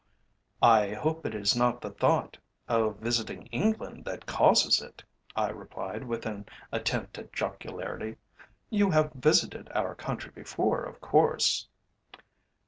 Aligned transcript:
"I 0.63 0.93
hope 0.95 1.27
it 1.27 1.35
is 1.35 1.55
not 1.55 1.79
the 1.79 1.91
thought 1.91 2.35
of 2.67 2.97
visiting 2.97 3.45
England 3.51 4.03
that 4.05 4.25
causes 4.25 4.81
it?" 4.81 5.03
I 5.35 5.49
replied 5.49 6.05
with 6.05 6.25
an 6.25 6.47
attempt 6.71 7.19
at 7.19 7.31
jocularity. 7.31 8.15
"You 8.71 8.89
have 8.89 9.13
visited 9.13 9.69
our 9.75 9.93
country 9.93 10.31
before, 10.31 10.83
of 10.85 11.01
course?" 11.01 11.67